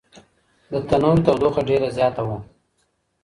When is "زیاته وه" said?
1.97-2.37